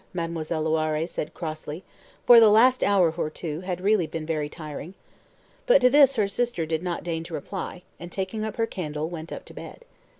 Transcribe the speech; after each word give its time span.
Mademoiselle 0.15 0.63
Loiré 0.63 1.07
said 1.07 1.31
crossly, 1.35 1.83
for 2.25 2.39
the 2.39 2.49
last 2.49 2.83
hour 2.83 3.11
or 3.15 3.29
two 3.29 3.59
had 3.61 3.79
really 3.79 4.07
been 4.07 4.25
very 4.25 4.49
tiring. 4.49 4.95
But 5.67 5.79
to 5.81 5.91
this 5.91 6.15
her 6.15 6.27
sister 6.27 6.65
did 6.65 6.81
not 6.81 7.03
deign 7.03 7.23
to 7.25 7.35
reply, 7.35 7.83
and, 7.99 8.11
taking 8.11 8.43
up 8.43 8.55
her 8.55 8.65
candle, 8.65 9.09
went 9.09 9.31
up 9.31 9.45
to 9.45 9.53
bed. 9.53 9.85